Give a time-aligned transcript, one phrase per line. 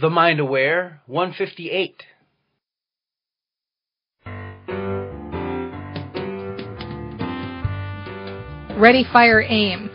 [0.00, 2.02] The Mind Aware 158.
[8.76, 9.88] Ready, fire, aim.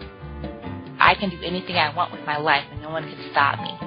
[1.02, 3.78] I can do anything I want with my life and no one can stop me.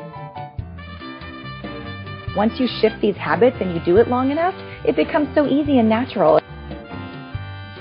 [2.37, 5.79] Once you shift these habits and you do it long enough, it becomes so easy
[5.79, 6.41] and natural.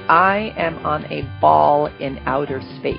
[0.07, 2.95] I am on a ball in outer space.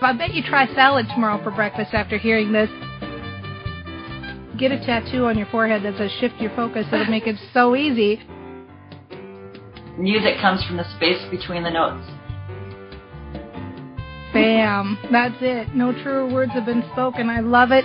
[0.00, 2.70] I bet you try salad tomorrow for breakfast after hearing this.
[4.58, 6.84] Get a tattoo on your forehead that says shift your focus.
[6.92, 8.20] It'll make it so easy.
[9.96, 12.04] Music comes from the space between the notes.
[14.32, 14.98] Bam.
[15.12, 15.74] That's it.
[15.76, 17.30] No truer words have been spoken.
[17.30, 17.84] I love it.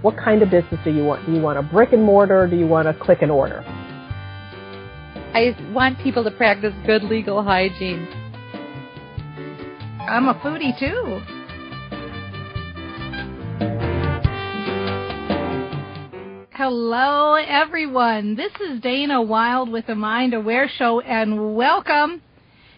[0.00, 1.26] What kind of business do you want?
[1.26, 3.62] Do you want a brick and mortar or do you want a click and order?
[5.34, 8.08] I want people to practice good legal hygiene.
[10.08, 11.35] I'm a foodie too.
[16.68, 18.34] Hello, everyone.
[18.34, 22.20] This is Dana Wilde with the Mind Aware Show, and welcome.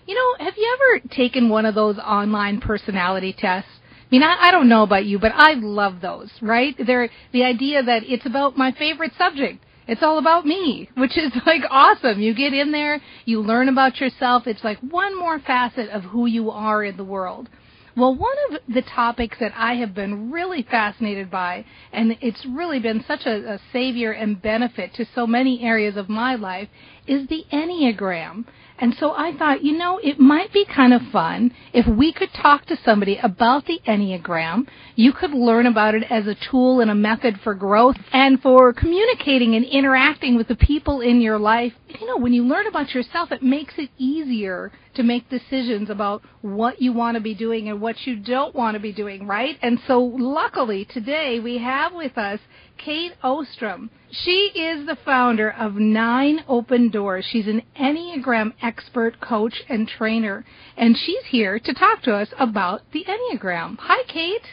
[0.07, 3.71] You know, have you ever taken one of those online personality tests?
[3.81, 6.77] I mean, I, I don't know about you, but I love those, right?
[6.87, 9.65] They're the idea that it's about my favorite subject.
[9.87, 12.21] It's all about me, which is like awesome.
[12.21, 14.47] You get in there, you learn about yourself.
[14.47, 17.49] It's like one more facet of who you are in the world.
[17.97, 22.79] Well, one of the topics that I have been really fascinated by, and it's really
[22.79, 26.69] been such a, a savior and benefit to so many areas of my life,
[27.07, 28.45] is the Enneagram.
[28.81, 32.33] And so I thought, you know, it might be kind of fun if we could
[32.33, 34.69] talk to somebody about the Enneagram.
[34.95, 38.73] You could learn about it as a tool and a method for growth and for
[38.73, 41.73] communicating and interacting with the people in your life.
[41.89, 46.23] You know, when you learn about yourself, it makes it easier to make decisions about
[46.43, 49.57] what you want to be doing and what you don't want to be doing, right?
[49.63, 52.41] And so luckily today we have with us
[52.79, 53.91] Kate Ostrom.
[54.11, 57.27] She is the founder of Nine Open Doors.
[57.31, 60.45] She's an Enneagram expert, coach, and trainer.
[60.77, 63.77] And she's here to talk to us about the Enneagram.
[63.81, 64.47] Hi, Kate.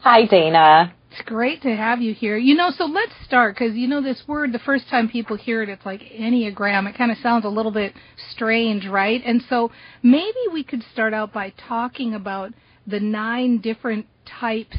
[0.00, 0.94] Hi, Dana.
[1.10, 2.36] It's great to have you here.
[2.36, 4.52] You know, so let's start because you know this word.
[4.52, 6.88] The first time people hear it, it's like enneagram.
[6.88, 7.94] It kind of sounds a little bit
[8.30, 9.22] strange, right?
[9.24, 9.70] And so
[10.02, 12.52] maybe we could start out by talking about
[12.86, 14.06] the nine different
[14.40, 14.76] types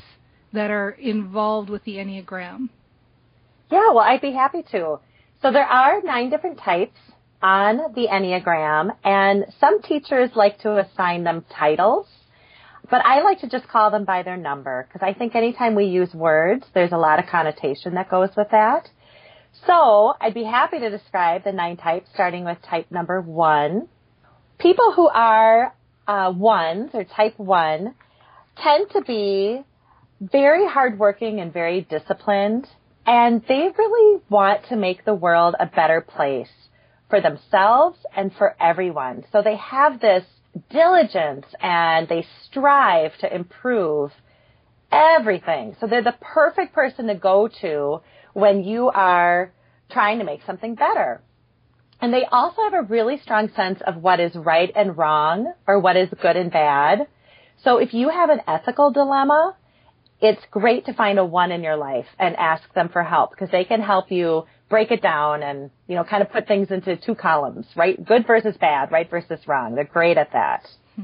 [0.53, 2.69] that are involved with the enneagram.
[3.71, 4.99] Yeah, well, I'd be happy to.
[5.41, 6.97] So there are nine different types
[7.41, 12.07] on the Enneagram, and some teachers like to assign them titles,
[12.89, 15.85] but I like to just call them by their number because I think anytime we
[15.85, 18.89] use words, there's a lot of connotation that goes with that.
[19.65, 23.87] So I'd be happy to describe the nine types, starting with type number one.
[24.57, 25.73] People who are
[26.07, 27.95] uh, ones or type one
[28.57, 29.63] tend to be
[30.19, 32.67] very hardworking and very disciplined
[33.09, 36.51] and they really want to make the world a better place
[37.09, 39.23] for themselves and for everyone.
[39.31, 40.23] So they have this
[40.69, 44.11] diligence and they strive to improve
[44.91, 45.75] everything.
[45.81, 48.01] So they're the perfect person to go to
[48.33, 49.53] when you are
[49.89, 51.19] trying to make something better.
[51.99, 55.79] And they also have a really strong sense of what is right and wrong or
[55.79, 57.07] what is good and bad.
[57.63, 59.55] So if you have an ethical dilemma,
[60.21, 63.49] it's great to find a one in your life and ask them for help because
[63.51, 66.95] they can help you break it down and, you know, kind of put things into
[66.97, 68.03] two columns, right?
[68.03, 69.75] Good versus bad, right versus wrong.
[69.75, 70.67] They're great at that.
[70.95, 71.03] Hmm.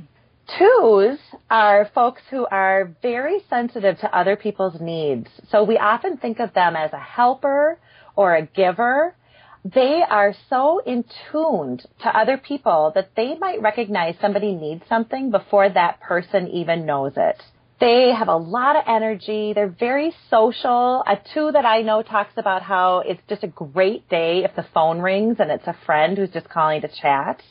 [0.57, 1.17] Twos
[1.49, 5.27] are folks who are very sensitive to other people's needs.
[5.49, 7.79] So we often think of them as a helper
[8.15, 9.15] or a giver.
[9.63, 15.31] They are so in tuned to other people that they might recognize somebody needs something
[15.31, 17.41] before that person even knows it.
[17.79, 19.51] They have a lot of energy.
[19.53, 21.03] They're very social.
[21.05, 24.65] A two that I know talks about how it's just a great day if the
[24.73, 27.41] phone rings and it's a friend who's just calling to chat.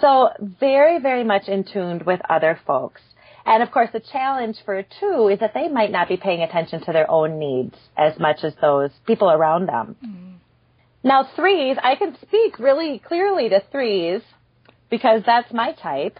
[0.00, 3.00] So very, very much in tune with other folks.
[3.46, 6.42] And of course, the challenge for a two is that they might not be paying
[6.42, 9.96] attention to their own needs as much as those people around them.
[10.04, 10.30] Mm-hmm.
[11.02, 14.22] Now, threes, I can speak really clearly to threes
[14.88, 16.18] because that's my type.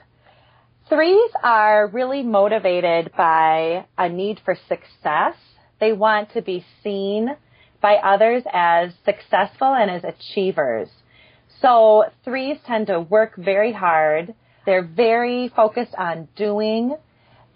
[0.89, 5.35] Threes are really motivated by a need for success.
[5.81, 7.37] They want to be seen
[7.81, 10.89] by others as successful and as achievers.
[11.61, 14.35] So threes tend to work very hard.
[14.67, 16.97] They're very focused on doing.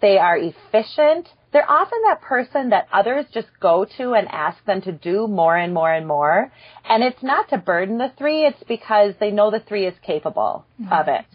[0.01, 1.27] They are efficient.
[1.51, 5.57] They're often that person that others just go to and ask them to do more
[5.57, 6.51] and more and more.
[6.87, 10.65] And it's not to burden the three, it's because they know the three is capable
[10.81, 10.93] mm-hmm.
[10.93, 11.25] of it.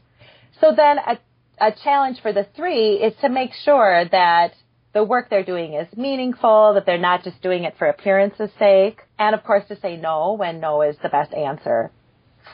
[0.60, 1.18] So then a,
[1.60, 4.52] a challenge for the three is to make sure that
[4.92, 9.00] the work they're doing is meaningful, that they're not just doing it for appearance's sake,
[9.18, 11.90] and of course to say no when no is the best answer.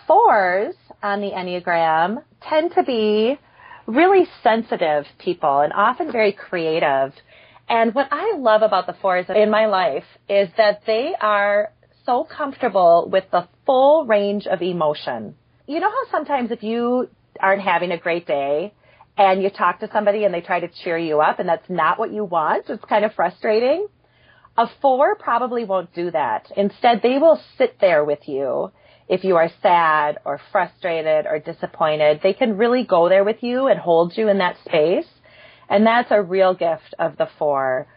[0.07, 3.39] Fours on the Enneagram tend to be
[3.87, 7.13] really sensitive people and often very creative.
[7.69, 11.73] And what I love about the fours in my life is that they are
[12.07, 15.35] so comfortable with the full range of emotion.
[15.67, 17.09] You know how sometimes if you
[17.39, 18.73] aren't having a great day
[19.21, 21.99] and you talk to somebody and they try to cheer you up and that's not
[21.99, 23.87] what you want, it's kind of frustrating.
[24.57, 26.51] A four probably won't do that.
[26.57, 28.73] Instead, they will sit there with you
[29.11, 33.67] if you are sad or frustrated or disappointed, they can really go there with you
[33.67, 35.09] and hold you in that space.
[35.69, 37.89] And that's a real gift of the four.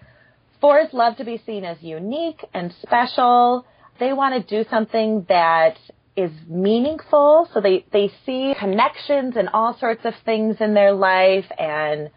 [0.60, 3.64] Fours love to be seen as unique and special.
[4.00, 5.78] They want to do something that
[6.16, 7.50] is meaningful.
[7.54, 12.10] So they, they see connections and all sorts of things in their life and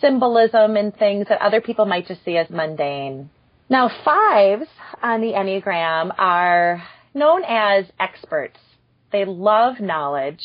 [0.00, 3.30] symbolism and things that other people might just see as mundane.
[3.70, 4.68] Now fives
[5.02, 6.82] on the Enneagram are
[7.14, 8.58] known as experts.
[9.12, 10.42] They love knowledge,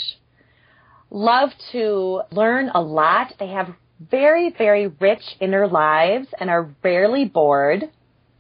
[1.09, 3.33] love to learn a lot.
[3.39, 7.83] They have very, very rich inner lives and are rarely bored.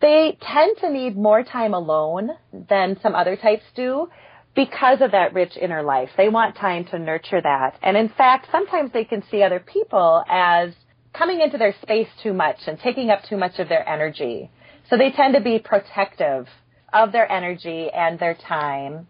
[0.01, 4.09] They tend to need more time alone than some other types do
[4.55, 6.09] because of that rich inner life.
[6.15, 7.77] They want time to nurture that.
[7.81, 10.73] And in fact, sometimes they can see other people as
[11.13, 14.49] coming into their space too much and taking up too much of their energy.
[14.89, 16.47] So they tend to be protective
[16.91, 19.07] of their energy and their time.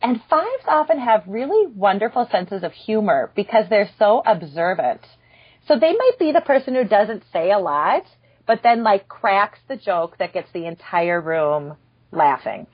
[0.00, 5.00] And fives often have really wonderful senses of humor because they're so observant.
[5.66, 8.04] So they might be the person who doesn't say a lot,
[8.46, 11.76] but then like cracks the joke that gets the entire room
[12.12, 12.66] laughing.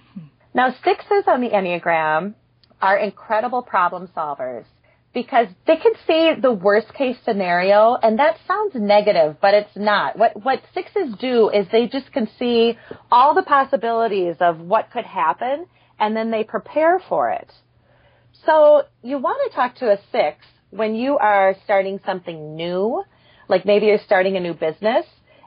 [0.55, 2.35] Now sixes on the Enneagram
[2.81, 4.65] are incredible problem solvers
[5.13, 10.17] because they can see the worst case scenario and that sounds negative, but it's not.
[10.17, 12.79] What, what sixes do is they just can see
[13.11, 15.67] all the possibilities of what could happen
[15.99, 17.51] and then they prepare for it.
[18.47, 20.39] So you want to talk to a six
[20.71, 23.03] when you are starting something new,
[23.49, 25.07] like maybe you're starting a new business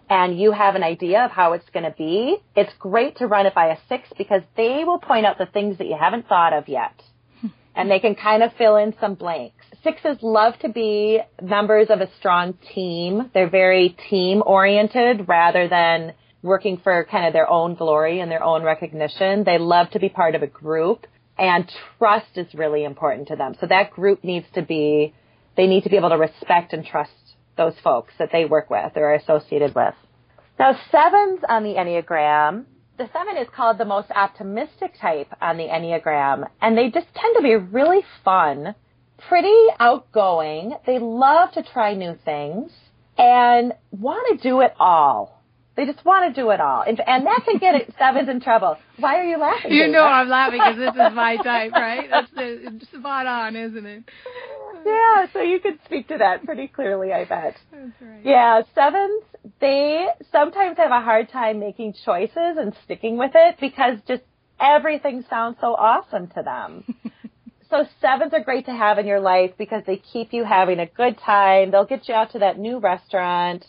[0.10, 2.38] and you have an idea of how it's going to be.
[2.56, 5.78] It's great to run it by a six because they will point out the things
[5.78, 7.02] that you haven't thought of yet
[7.76, 9.66] and they can kind of fill in some blanks.
[9.84, 13.30] Sixes love to be members of a strong team.
[13.34, 18.44] They're very team oriented rather than working for kind of their own glory and their
[18.44, 19.44] own recognition.
[19.44, 21.06] They love to be part of a group
[21.38, 23.56] and trust is really important to them.
[23.60, 25.14] So that group needs to be,
[25.56, 27.12] they need to be able to respect and trust
[27.58, 29.94] those folks that they work with or are associated with.
[30.60, 32.66] Now sevens on the Enneagram
[32.98, 37.36] the seven is called the most optimistic type on the Enneagram, and they just tend
[37.38, 38.74] to be really fun,
[39.30, 40.76] pretty outgoing.
[40.88, 42.72] They love to try new things
[43.16, 45.44] and want to do it all.
[45.76, 46.82] They just want to do it all.
[46.82, 48.78] And, and that can get sevens in trouble.
[48.98, 49.74] Why are you laughing?
[49.74, 52.10] You know I'm laughing because this is my type, right?
[52.10, 54.04] That's the, spot on, isn't it?
[54.88, 57.58] Yeah, so you could speak to that pretty clearly, I bet.
[57.72, 58.22] Right.
[58.24, 59.24] Yeah, sevens,
[59.60, 64.24] they sometimes have a hard time making choices and sticking with it because just
[64.60, 66.84] everything sounds so awesome to them.
[67.70, 70.86] so sevens are great to have in your life because they keep you having a
[70.86, 71.72] good time.
[71.72, 73.66] They'll get you out to that new restaurant,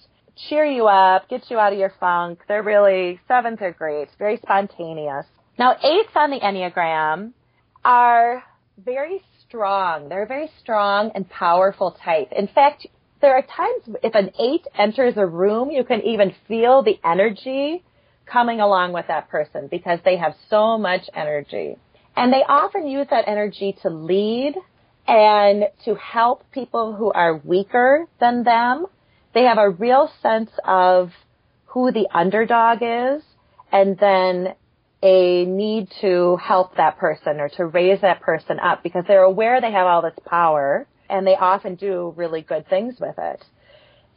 [0.48, 2.40] cheer you up, get you out of your funk.
[2.48, 5.26] They're really, sevens are great, very spontaneous.
[5.58, 7.32] Now eights on the Enneagram
[7.84, 8.42] are
[8.84, 10.08] very strong.
[10.08, 12.32] They're a very strong and powerful type.
[12.36, 12.86] In fact,
[13.20, 17.82] there are times if an eight enters a room, you can even feel the energy
[18.26, 21.76] coming along with that person because they have so much energy.
[22.14, 24.54] And they often use that energy to lead
[25.06, 28.86] and to help people who are weaker than them.
[29.34, 31.10] They have a real sense of
[31.66, 33.22] who the underdog is
[33.72, 34.54] and then
[35.02, 39.60] a need to help that person or to raise that person up because they're aware
[39.60, 43.44] they have all this power and they often do really good things with it.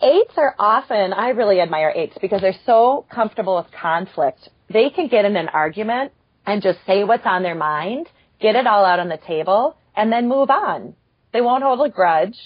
[0.01, 4.49] Eights are often, I really admire eights because they're so comfortable with conflict.
[4.73, 6.13] They can get in an argument
[6.45, 8.07] and just say what's on their mind,
[8.41, 10.95] get it all out on the table, and then move on.
[11.33, 12.37] They won't hold a grudge.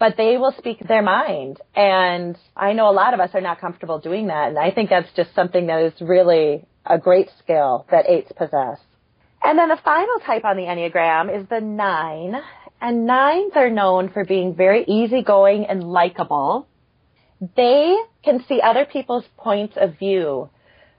[0.00, 1.58] but they will speak their mind.
[1.76, 4.48] And I know a lot of us are not comfortable doing that.
[4.48, 8.78] And I think that's just something that is really a great skill that eights possess.
[9.42, 12.36] And then the final type on the Enneagram is the nine.
[12.80, 16.66] And nines are known for being very easygoing and likable.
[17.56, 20.50] They can see other people's points of view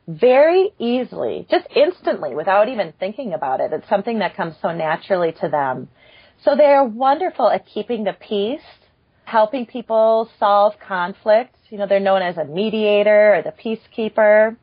[0.08, 3.72] very easily, just instantly without even thinking about it.
[3.74, 5.90] It's something that comes so naturally to them.
[6.44, 8.62] So they are wonderful at keeping the peace,
[9.24, 11.56] helping people solve conflict.
[11.70, 14.56] You know, they're known as a mediator or the peacekeeper.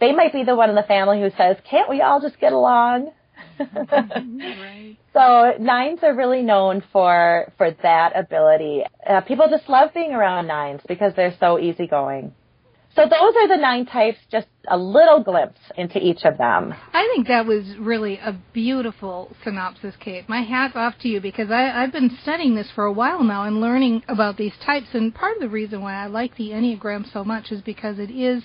[0.00, 2.52] They might be the one in the family who says, can't we all just get
[2.52, 3.12] along?
[3.58, 4.96] right.
[5.12, 8.84] So nines are really known for, for that ability.
[9.04, 12.32] Uh, people just love being around nines because they're so easygoing.
[12.94, 16.74] So those are the nine types, just a little glimpse into each of them.
[16.92, 20.28] I think that was really a beautiful synopsis, Kate.
[20.28, 23.44] My hat's off to you because I, I've been studying this for a while now
[23.44, 24.88] and learning about these types.
[24.92, 28.10] And part of the reason why I like the Enneagram so much is because it
[28.10, 28.42] is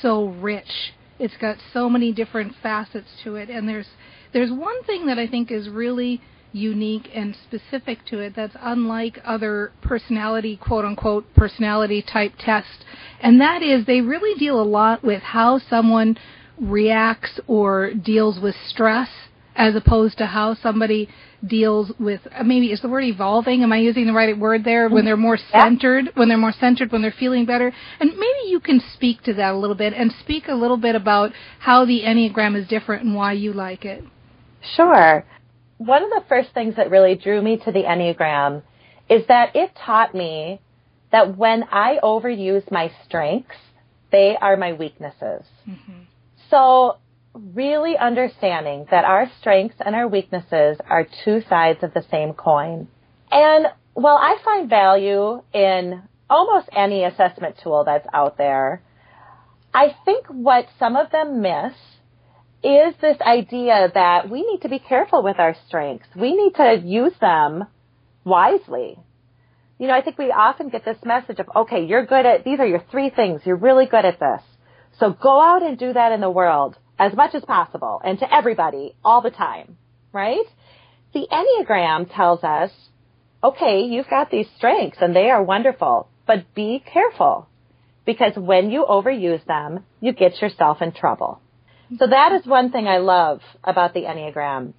[0.00, 0.92] so rich.
[1.18, 3.88] It's got so many different facets to it, and there's
[4.32, 6.20] there's one thing that I think is really
[6.52, 12.84] unique and specific to it that's unlike other personality, quote unquote, personality type tests.
[13.20, 16.16] And that is they really deal a lot with how someone
[16.60, 19.08] reacts or deals with stress
[19.58, 21.08] as opposed to how somebody
[21.46, 23.62] deals with maybe is the word evolving?
[23.62, 24.88] Am i using the right word there?
[24.88, 27.72] When they're more centered when they're more centered when they're feeling better?
[28.00, 30.94] And maybe you can speak to that a little bit and speak a little bit
[30.94, 34.04] about how the enneagram is different and why you like it.
[34.76, 35.24] Sure.
[35.78, 38.62] One of the first things that really drew me to the Enneagram
[39.08, 40.60] is that it taught me
[41.12, 43.54] that when I overuse my strengths,
[44.10, 45.44] they are my weaknesses.
[45.68, 46.02] Mm-hmm.
[46.50, 46.96] So
[47.54, 52.88] really understanding that our strengths and our weaknesses are two sides of the same coin.
[53.30, 58.82] And while I find value in almost any assessment tool that's out there,
[59.72, 61.74] I think what some of them miss
[62.62, 66.08] is this idea that we need to be careful with our strengths.
[66.16, 67.64] We need to use them
[68.24, 68.98] wisely.
[69.78, 72.58] You know, I think we often get this message of, okay, you're good at, these
[72.58, 73.42] are your three things.
[73.44, 74.42] You're really good at this.
[74.98, 78.34] So go out and do that in the world as much as possible and to
[78.34, 79.76] everybody all the time,
[80.12, 80.46] right?
[81.14, 82.70] The Enneagram tells us,
[83.42, 87.48] okay, you've got these strengths and they are wonderful, but be careful
[88.04, 91.40] because when you overuse them, you get yourself in trouble.
[91.98, 94.74] So that is one thing I love about the Enneagram.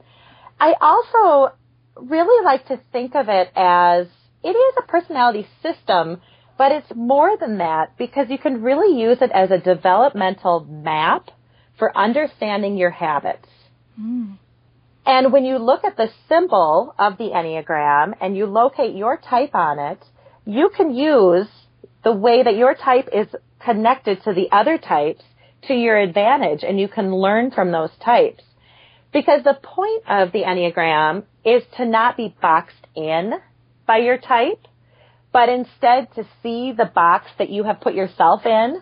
[0.60, 1.54] I also
[1.96, 4.08] really like to think of it as
[4.44, 6.22] it is a personality system,
[6.58, 11.32] but it's more than that because you can really use it as a developmental map
[11.80, 13.48] for understanding your habits.
[14.00, 14.38] Mm.
[15.06, 19.56] And when you look at the symbol of the Enneagram and you locate your type
[19.56, 20.04] on it,
[20.46, 21.48] you can use
[22.04, 23.28] the way that your type is
[23.60, 25.24] connected to the other types
[25.68, 28.44] to your advantage and you can learn from those types.
[29.12, 33.34] Because the point of the Enneagram is to not be boxed in
[33.88, 34.68] by your type,
[35.34, 38.82] but instead to see the box that you have put yourself in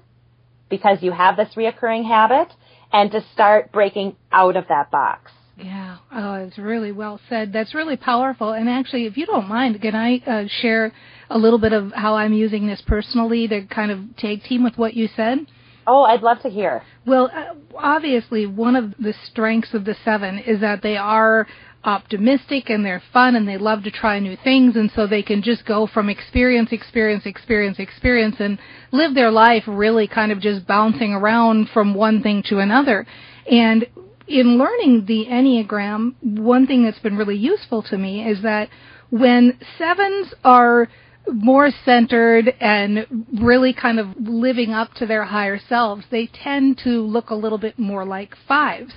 [0.69, 2.49] because you have this reoccurring habit
[2.91, 5.31] and to start breaking out of that box.
[5.57, 7.51] Yeah, oh, it's really well said.
[7.51, 8.51] That's really powerful.
[8.51, 10.93] And actually, if you don't mind, can I uh, share
[11.29, 14.77] a little bit of how I'm using this personally to kind of tag team with
[14.77, 15.39] what you said?
[15.87, 16.83] Oh, I'd love to hear.
[17.05, 21.47] Well, uh, obviously, one of the strengths of the seven is that they are
[21.87, 25.41] optimistic and they're fun and they love to try new things and so they can
[25.41, 28.59] just go from experience, experience, experience, experience and
[28.91, 33.07] live their life really kind of just bouncing around from one thing to another.
[33.49, 33.87] And
[34.27, 38.69] in learning the Enneagram, one thing that's been really useful to me is that
[39.09, 40.89] when sevens are
[41.31, 47.01] more centered and really kind of living up to their higher selves, they tend to
[47.01, 48.93] look a little bit more like fives,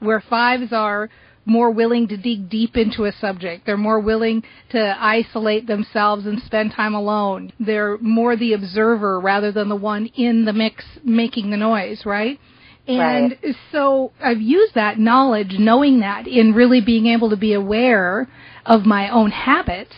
[0.00, 1.08] where fives are
[1.44, 3.66] more willing to dig deep into a subject.
[3.66, 7.52] They're more willing to isolate themselves and spend time alone.
[7.58, 12.38] They're more the observer rather than the one in the mix making the noise, right?
[12.86, 13.54] And right.
[13.70, 18.28] so I've used that knowledge, knowing that, in really being able to be aware
[18.66, 19.94] of my own habits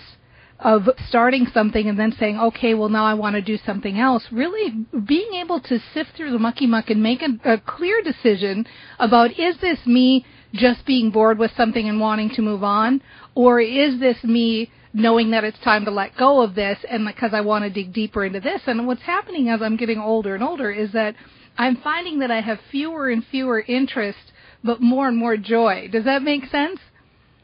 [0.59, 4.25] of starting something and then saying, okay, well now I want to do something else,
[4.31, 8.67] really being able to sift through the mucky muck and make a, a clear decision
[8.99, 13.03] about is this me just being bored with something and wanting to move on,
[13.35, 17.33] or is this me knowing that it's time to let go of this and because
[17.35, 18.63] I want to dig deeper into this.
[18.67, 21.17] And what's happening as I'm getting older and older is that
[21.59, 24.33] I'm finding that I have fewer and fewer interests,
[24.63, 25.89] but more and more joy.
[25.91, 26.79] Does that make sense?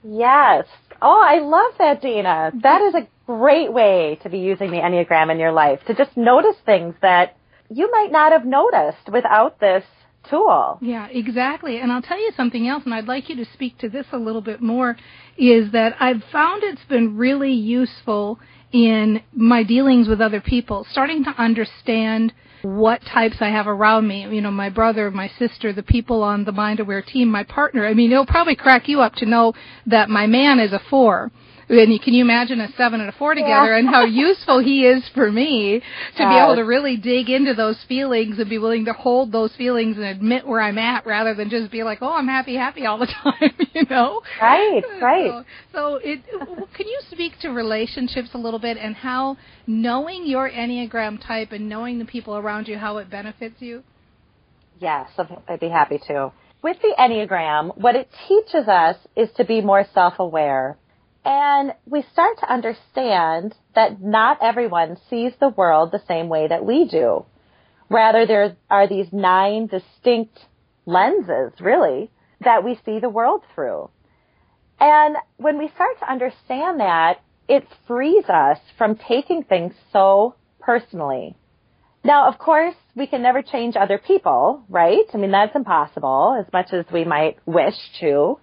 [0.05, 0.67] Yes.
[1.03, 2.53] Oh, I love that, Dina.
[2.63, 6.17] That is a great way to be using the Enneagram in your life to just
[6.17, 7.37] notice things that
[7.69, 9.85] you might not have noticed without this
[10.31, 10.79] tool.
[10.81, 11.79] Yeah, exactly.
[11.79, 14.19] And I'll tell you something else, and I'd like you to speak to this a
[14.19, 14.97] little bit more,
[15.37, 18.39] is that I've found it's been really useful
[18.73, 22.33] in my dealings with other people, starting to understand
[22.63, 24.23] what types I have around me.
[24.23, 27.87] You know, my brother, my sister, the people on the Mind Aware team, my partner.
[27.87, 29.55] I mean, it'll probably crack you up to know
[29.87, 31.31] that my man is a four.
[31.71, 33.79] And can you imagine a seven and a four together yeah.
[33.79, 35.81] and how useful he is for me
[36.17, 39.55] to be able to really dig into those feelings and be willing to hold those
[39.57, 42.87] feelings and admit where I'm at rather than just be like, oh, I'm happy, happy
[42.87, 44.21] all the time, you know?
[44.43, 45.31] Right, right.
[45.31, 46.25] So, so it,
[46.75, 49.37] can you speak to relationships a little bit and how
[49.69, 53.85] knowing your Enneagram type and knowing the people around you, how it benefits you?
[54.81, 55.09] Yes,
[55.49, 56.33] I'd be happy to.
[56.63, 60.77] With the Enneagram, what it teaches us is to be more self-aware
[61.25, 66.65] and we start to understand that not everyone sees the world the same way that
[66.65, 67.25] we do.
[67.91, 70.39] Rather, there are these nine distinct
[70.87, 72.11] lenses, really,
[72.43, 73.91] that we see the world through.
[74.79, 81.37] And when we start to understand that, it frees us from taking things so personally.
[82.03, 85.05] Now, of course, we can never change other people, right?
[85.13, 88.39] I mean, that's impossible as much as we might wish to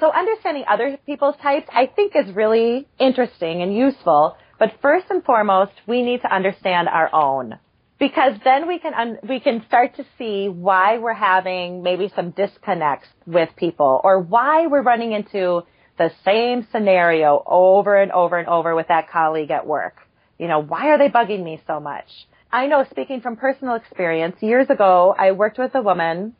[0.00, 4.36] so understanding other people's types, I think is really interesting and useful.
[4.58, 7.58] But first and foremost, we need to understand our own
[7.98, 12.30] because then we can un- we can start to see why we're having maybe some
[12.30, 15.62] disconnects with people or why we're running into
[15.98, 19.96] the same scenario over and over and over with that colleague at work.
[20.38, 22.06] You know, why are they bugging me so much?
[22.50, 26.34] I know speaking from personal experience, years ago I worked with a woman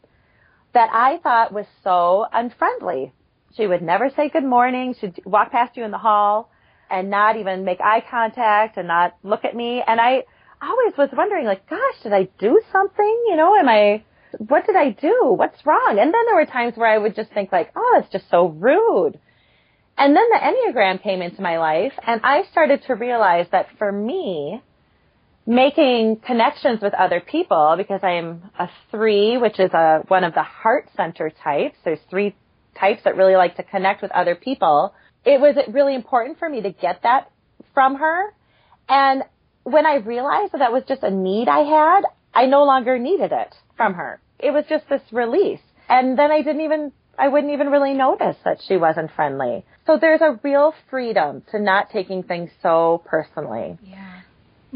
[0.72, 3.12] that I thought was so unfriendly
[3.56, 4.94] she would never say good morning.
[5.00, 6.50] She'd walk past you in the hall
[6.90, 9.82] and not even make eye contact and not look at me.
[9.86, 10.24] And I
[10.62, 13.24] always was wondering, like, gosh, did I do something?
[13.28, 14.02] You know, am I,
[14.38, 15.34] what did I do?
[15.36, 15.98] What's wrong?
[16.00, 18.48] And then there were times where I would just think like, oh, that's just so
[18.48, 19.18] rude.
[19.96, 23.92] And then the Enneagram came into my life and I started to realize that for
[23.92, 24.60] me,
[25.46, 30.34] making connections with other people because I am a three, which is a, one of
[30.34, 31.76] the heart center types.
[31.84, 32.34] There's three
[32.84, 34.94] types that really like to connect with other people,
[35.24, 37.30] it was really important for me to get that
[37.72, 38.34] from her.
[38.88, 39.22] And
[39.64, 42.02] when I realized that that was just a need I had,
[42.34, 44.20] I no longer needed it from her.
[44.38, 45.64] It was just this release.
[45.88, 49.64] And then I didn't even, I wouldn't even really notice that she wasn't friendly.
[49.86, 53.78] So there's a real freedom to not taking things so personally.
[53.82, 54.03] Yeah.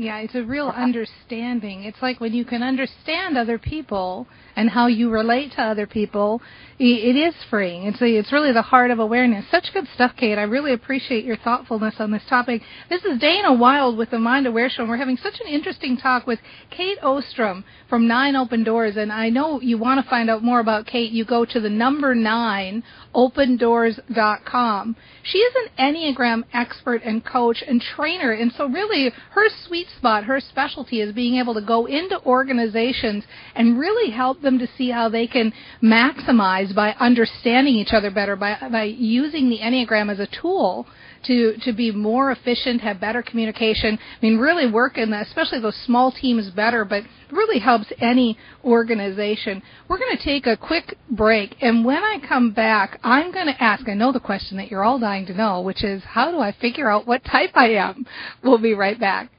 [0.01, 1.83] Yeah, it's a real understanding.
[1.83, 6.41] It's like when you can understand other people and how you relate to other people,
[6.79, 7.83] it is freeing.
[7.83, 9.45] It's a, it's really the heart of awareness.
[9.51, 10.39] Such good stuff, Kate.
[10.39, 12.63] I really appreciate your thoughtfulness on this topic.
[12.89, 15.97] This is Dana Wilde with the Mind Aware Show, and we're having such an interesting
[15.97, 16.39] talk with
[16.71, 18.97] Kate Ostrom from Nine Open Doors.
[18.97, 21.11] And I know you want to find out more about Kate.
[21.11, 22.85] You go to the number nine
[23.17, 24.97] opendoors.com.
[25.25, 30.25] She is an Enneagram expert and coach and trainer, and so really her sweet spot,
[30.25, 33.25] her specialty is being able to go into organizations
[33.55, 38.37] and really help them to see how they can maximize by understanding each other better,
[38.37, 40.87] by, by using the Enneagram as a tool
[41.27, 43.99] to to be more efficient, have better communication.
[44.01, 49.63] I mean, really work in especially those small teams better, but really helps any organization.
[49.89, 53.63] We're going to take a quick break, and when I come back, I'm going to
[53.63, 53.89] ask.
[53.89, 56.53] I know the question that you're all dying to know, which is how do I
[56.53, 58.07] figure out what type I am?
[58.43, 59.31] We'll be right back.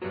[0.00, 0.06] Do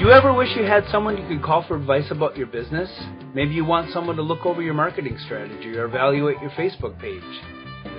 [0.00, 2.90] you ever wish you had someone you could call for advice about your business?
[3.34, 7.22] Maybe you want someone to look over your marketing strategy or evaluate your Facebook page.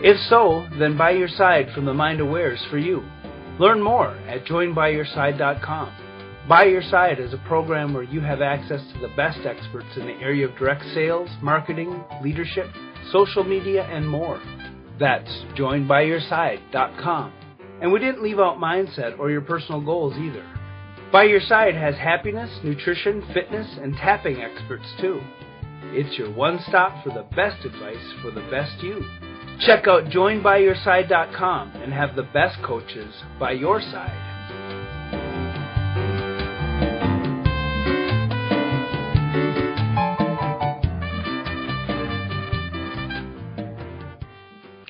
[0.03, 3.03] If so, then By Your Side from the Mind Aware is for you.
[3.59, 5.91] Learn more at joinbyyourside.com.
[6.47, 10.05] By Your Side is a program where you have access to the best experts in
[10.05, 12.67] the area of direct sales, marketing, leadership,
[13.11, 14.41] social media, and more.
[14.99, 17.46] That's joinbyyourside.com.
[17.81, 20.45] And we didn't leave out mindset or your personal goals either.
[21.11, 25.21] By Your Side has happiness, nutrition, fitness, and tapping experts too.
[25.91, 29.05] It's your one stop for the best advice for the best you.
[29.65, 34.26] Check out joinbyyourside.com and have the best coaches by your side.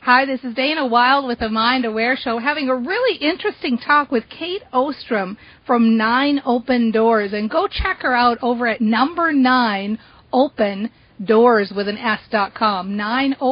[0.07, 4.09] Hi, this is Dana Wilde with the Mind Aware Show, having a really interesting talk
[4.09, 7.33] with Kate Ostrom from Nine Open Doors.
[7.33, 9.99] And go check her out over at number nine
[10.31, 10.91] open
[11.21, 12.91] doors with an S dot com.
[12.91, 13.47] 9-O-P-E-N-D-O-O-R-S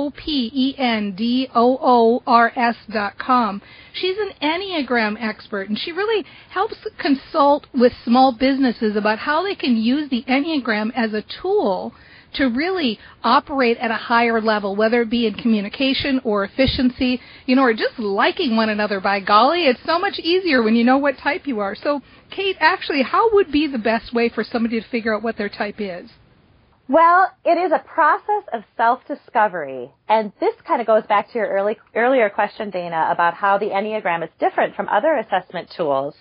[2.90, 3.62] dot com.
[3.92, 9.56] She's an Enneagram expert and she really helps consult with small businesses about how they
[9.56, 11.94] can use the Enneagram as a tool
[12.36, 17.56] to really operate at a higher level, whether it be in communication or efficiency, you
[17.56, 19.00] know, or just liking one another.
[19.00, 21.76] By golly, it's so much easier when you know what type you are.
[21.76, 25.38] So, Kate, actually, how would be the best way for somebody to figure out what
[25.38, 26.10] their type is?
[26.88, 29.90] Well, it is a process of self-discovery.
[30.08, 33.70] And this kind of goes back to your early, earlier question, Dana, about how the
[33.70, 36.14] Enneagram is different from other assessment tools.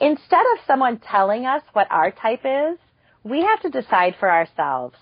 [0.00, 2.76] Instead of someone telling us what our type is,
[3.22, 4.96] we have to decide for ourselves.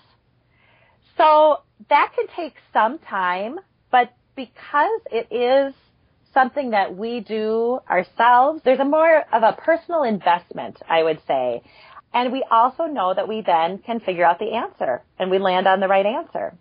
[1.17, 3.59] So that can take some time,
[3.91, 5.73] but because it is
[6.33, 11.61] something that we do ourselves, there's a more of a personal investment, I would say.
[12.13, 15.67] And we also know that we then can figure out the answer and we land
[15.67, 16.55] on the right answer.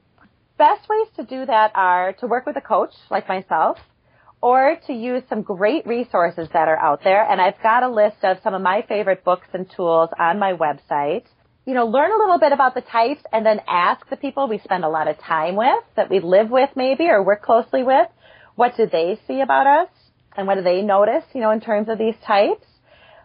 [0.58, 3.78] Best ways to do that are to work with a coach like myself
[4.40, 7.24] or to use some great resources that are out there.
[7.24, 10.52] And I've got a list of some of my favorite books and tools on my
[10.52, 11.24] website
[11.64, 14.58] you know, learn a little bit about the types and then ask the people we
[14.58, 18.08] spend a lot of time with, that we live with maybe or work closely with,
[18.56, 19.88] what do they see about us
[20.36, 22.66] and what do they notice, you know, in terms of these types.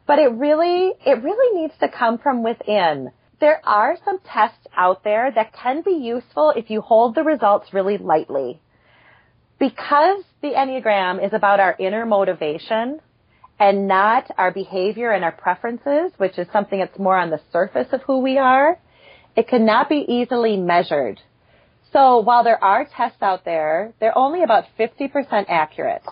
[0.05, 3.11] But it really, it really needs to come from within.
[3.39, 7.73] There are some tests out there that can be useful if you hold the results
[7.73, 8.61] really lightly.
[9.59, 12.99] Because the Enneagram is about our inner motivation,
[13.59, 17.87] and not our behavior and our preferences, which is something that's more on the surface
[17.91, 18.77] of who we are,
[19.35, 21.19] it cannot be easily measured.
[21.93, 26.03] So while there are tests out there, they're only about 50% accurate.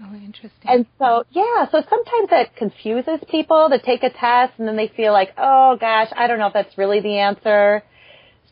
[0.00, 0.50] Oh, interesting.
[0.64, 4.88] And so, yeah, so sometimes that confuses people to take a test and then they
[4.88, 7.82] feel like, oh gosh, I don't know if that's really the answer.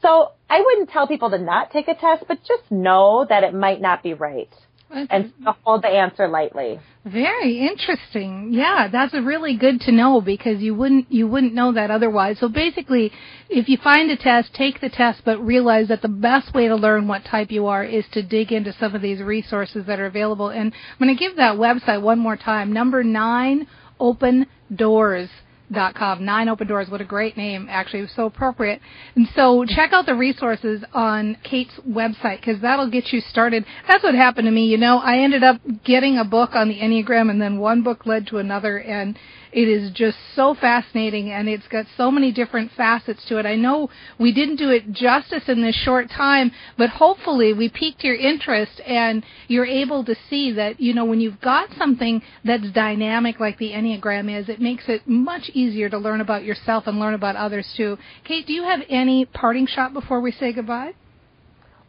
[0.03, 3.55] So I wouldn't tell people to not take a test, but just know that it
[3.55, 4.53] might not be right.
[4.91, 5.07] Okay.
[5.11, 6.79] And so hold the answer lightly.
[7.05, 8.53] Very interesting.
[8.53, 12.39] Yeah, that's really good to know because you wouldn't you wouldn't know that otherwise.
[12.39, 13.13] So basically,
[13.49, 16.77] if you find a test, take the test, but realize that the best way to
[16.77, 20.07] learn what type you are is to dig into some of these resources that are
[20.07, 20.49] available.
[20.49, 22.73] And I'm going to give that website one more time.
[22.73, 23.67] Number nine,
[23.99, 25.29] Open Doors
[25.73, 26.25] dot com.
[26.25, 26.89] Nine Open Doors.
[26.89, 27.67] What a great name.
[27.71, 28.81] Actually, it was so appropriate.
[29.15, 33.65] And so check out the resources on Kate's website because that'll get you started.
[33.89, 34.67] That's what happened to me.
[34.67, 38.07] You know, I ended up getting a book on the Enneagram and then one book
[38.07, 39.19] led to another and
[39.57, 43.47] it is just so fascinating and it's got so many different facets to it.
[43.47, 43.89] I know
[44.21, 48.83] we didn't do it justice in this short time, but hopefully we piqued your interest
[48.87, 53.57] and you're able to see that, you know, when you've got something that's dynamic like
[53.57, 57.35] the Enneagram is, it makes it much easier to learn about yourself and learn about
[57.35, 57.97] others too.
[58.25, 60.93] Kate, do you have any parting shot before we say goodbye?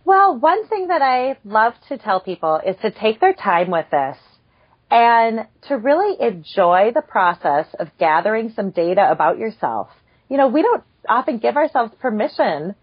[0.06, 3.88] Well, one thing that I love to tell people is to take their time with
[3.92, 4.18] this
[4.89, 9.89] and to really enjoy the process of gathering some data about yourself.
[10.30, 12.76] You know, we don't often give ourselves permission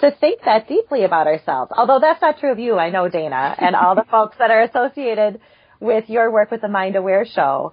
[0.00, 1.72] to think that deeply about ourselves.
[1.76, 4.62] Although that's not true of you, I know Dana, and all the folks that are
[4.62, 5.40] associated
[5.80, 7.72] with your work with the Mind Aware show.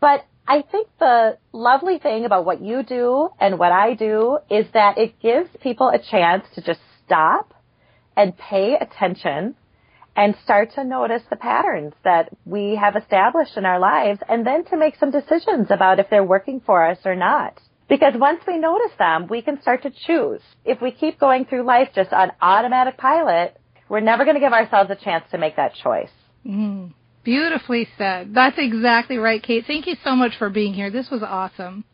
[0.00, 4.66] But I think the lovely thing about what you do and what I do is
[4.74, 7.54] that it gives people a chance to just stop
[8.16, 9.54] and pay attention
[10.16, 14.64] and start to notice the patterns that we have established in our lives and then
[14.66, 17.58] to make some decisions about if they're working for us or not.
[17.88, 20.40] Because once we notice them, we can start to choose.
[20.64, 24.52] If we keep going through life just on automatic pilot, we're never going to give
[24.52, 26.10] ourselves a chance to make that choice.
[26.46, 26.92] Mm,
[27.24, 28.34] beautifully said.
[28.34, 29.64] That's exactly right, Kate.
[29.66, 30.90] Thank you so much for being here.
[30.90, 31.84] This was awesome.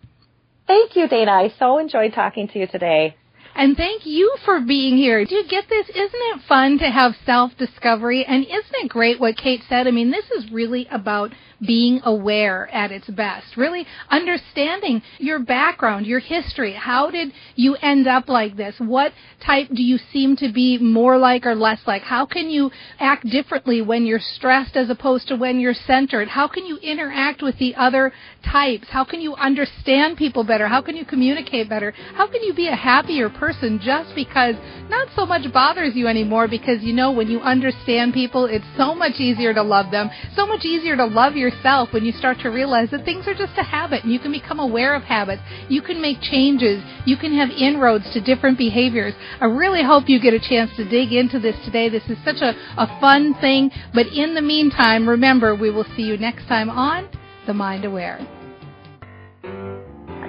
[0.66, 1.32] Thank you, Dana.
[1.32, 3.16] I so enjoyed talking to you today.
[3.58, 5.24] And thank you for being here.
[5.24, 5.88] Do you get this?
[5.88, 8.24] Isn't it fun to have self-discovery?
[8.24, 9.88] And isn't it great what Kate said?
[9.88, 11.32] I mean, this is really about
[11.64, 13.56] being aware at its best.
[13.56, 16.74] Really understanding your background, your history.
[16.74, 18.76] How did you end up like this?
[18.78, 19.12] What
[19.44, 22.02] type do you seem to be more like or less like?
[22.02, 26.28] How can you act differently when you're stressed as opposed to when you're centered?
[26.28, 28.12] How can you interact with the other
[28.44, 28.86] types?
[28.90, 30.68] How can you understand people better?
[30.68, 31.92] How can you communicate better?
[32.14, 34.54] How can you be a happier person just because
[34.88, 38.94] not so much bothers you anymore because you know when you understand people, it's so
[38.94, 42.38] much easier to love them, so much easier to love your yourself when you start
[42.40, 45.42] to realize that things are just a habit and you can become aware of habits.
[45.68, 46.82] You can make changes.
[47.06, 49.14] You can have inroads to different behaviors.
[49.40, 51.88] I really hope you get a chance to dig into this today.
[51.88, 53.70] This is such a, a fun thing.
[53.94, 57.08] But in the meantime, remember, we will see you next time on
[57.46, 58.18] The Mind Aware.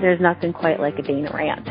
[0.02, 1.68] There's nothing quite like a Dana rant.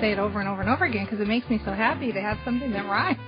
[0.00, 2.20] say it over and over and over again because it makes me so happy to
[2.20, 3.18] have something that rhymes.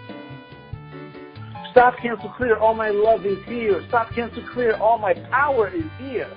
[1.74, 2.56] Stop, cancel, clear.
[2.56, 3.84] All my love is here.
[3.88, 4.76] Stop, cancel, clear.
[4.76, 6.30] All my power is here.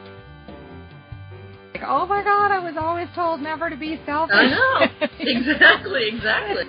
[1.76, 4.36] Like, oh my God, I was always told never to be selfish.
[4.36, 5.08] I know.
[5.20, 6.64] exactly, exactly.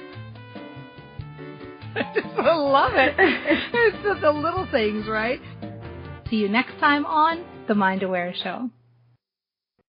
[1.94, 3.14] I just love it.
[3.18, 5.40] It's just the little things, right?
[6.28, 8.68] See you next time on The Mind Aware Show.